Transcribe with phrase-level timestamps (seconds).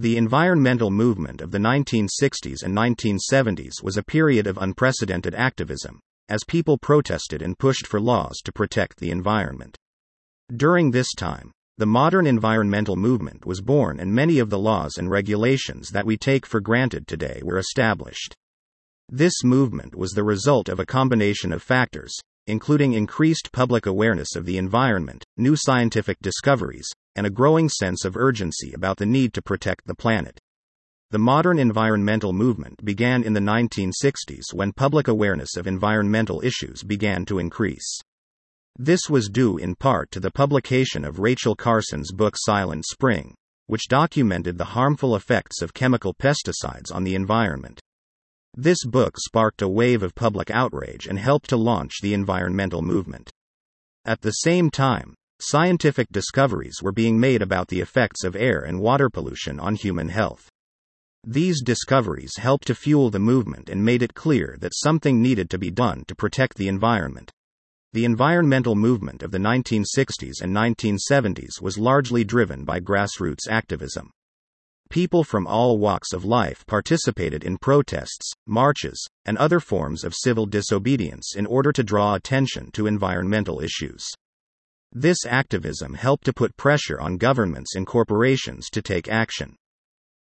[0.00, 6.42] The environmental movement of the 1960s and 1970s was a period of unprecedented activism, as
[6.48, 9.76] people protested and pushed for laws to protect the environment.
[10.56, 15.10] During this time, the modern environmental movement was born, and many of the laws and
[15.10, 18.34] regulations that we take for granted today were established.
[19.10, 22.18] This movement was the result of a combination of factors,
[22.50, 28.16] including increased public awareness of the environment, new scientific discoveries, and a growing sense of
[28.16, 30.38] urgency about the need to protect the planet.
[31.10, 37.24] The modern environmental movement began in the 1960s when public awareness of environmental issues began
[37.24, 37.98] to increase.
[38.78, 43.34] This was due in part to the publication of Rachel Carson's book Silent Spring,
[43.66, 47.80] which documented the harmful effects of chemical pesticides on the environment.
[48.54, 53.30] This book sparked a wave of public outrage and helped to launch the environmental movement.
[54.04, 58.80] At the same time, scientific discoveries were being made about the effects of air and
[58.80, 60.48] water pollution on human health.
[61.24, 65.58] These discoveries helped to fuel the movement and made it clear that something needed to
[65.58, 67.30] be done to protect the environment.
[67.92, 74.10] The environmental movement of the 1960s and 1970s was largely driven by grassroots activism.
[74.90, 80.46] People from all walks of life participated in protests, marches, and other forms of civil
[80.46, 84.04] disobedience in order to draw attention to environmental issues.
[84.90, 89.54] This activism helped to put pressure on governments and corporations to take action.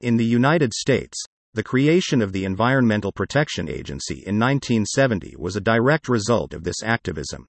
[0.00, 1.16] In the United States,
[1.54, 6.82] the creation of the Environmental Protection Agency in 1970 was a direct result of this
[6.82, 7.46] activism.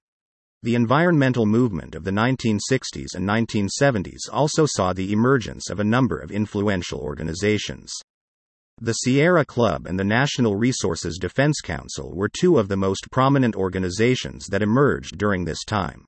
[0.62, 6.18] The environmental movement of the 1960s and 1970s also saw the emergence of a number
[6.18, 7.90] of influential organizations.
[8.78, 13.56] The Sierra Club and the National Resources Defense Council were two of the most prominent
[13.56, 16.04] organizations that emerged during this time.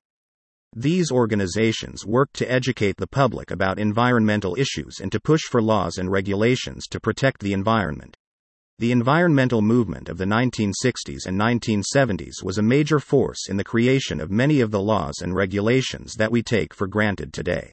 [0.75, 5.97] These organizations worked to educate the public about environmental issues and to push for laws
[5.97, 8.17] and regulations to protect the environment.
[8.83, 14.19] The environmental movement of the 1960s and 1970s was a major force in the creation
[14.19, 17.71] of many of the laws and regulations that we take for granted today.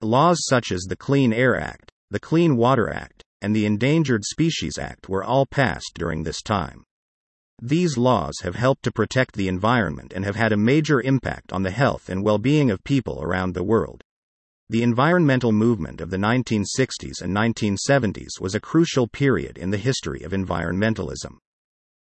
[0.00, 4.78] Laws such as the Clean Air Act, the Clean Water Act, and the Endangered Species
[4.78, 6.84] Act were all passed during this time.
[7.60, 11.64] These laws have helped to protect the environment and have had a major impact on
[11.64, 14.04] the health and well being of people around the world.
[14.70, 20.22] The environmental movement of the 1960s and 1970s was a crucial period in the history
[20.22, 21.38] of environmentalism.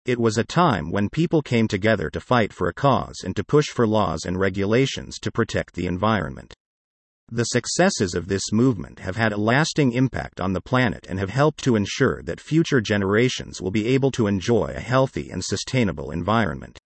[0.05, 3.43] It was a time when people came together to fight for a cause and to
[3.43, 6.53] push for laws and regulations to protect the environment.
[7.31, 11.31] The successes of this movement have had a lasting impact on the planet and have
[11.31, 16.11] helped to ensure that future generations will be able to enjoy a healthy and sustainable
[16.11, 16.77] environment.